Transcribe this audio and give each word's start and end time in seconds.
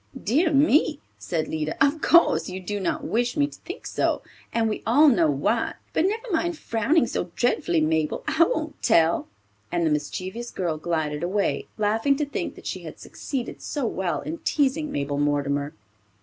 "Dear 0.19 0.51
me," 0.51 0.99
said 1.19 1.47
Lida. 1.47 1.75
"Of 1.79 2.01
course 2.01 2.49
you 2.49 2.59
do 2.59 2.79
not 2.79 3.03
wish 3.03 3.37
me 3.37 3.45
to 3.45 3.59
think 3.59 3.85
so, 3.85 4.23
and 4.51 4.67
we 4.67 4.81
all 4.83 5.07
know 5.07 5.29
why; 5.29 5.75
but 5.93 6.05
never 6.07 6.25
mind 6.31 6.57
frowning 6.57 7.05
so 7.05 7.29
dreadfully, 7.35 7.81
Mabel; 7.81 8.23
I 8.27 8.43
won't 8.45 8.81
tell!" 8.81 9.27
and 9.71 9.85
the 9.85 9.91
mischievous 9.91 10.49
girl 10.49 10.79
glided 10.79 11.21
away, 11.21 11.67
laughing 11.77 12.15
to 12.15 12.25
think 12.25 12.55
that 12.55 12.65
she 12.65 12.81
had 12.81 12.99
succeeded 12.99 13.61
so 13.61 13.85
well 13.85 14.21
in 14.21 14.39
teasing 14.39 14.91
Mabel 14.91 15.19
Mortimer. 15.19 15.75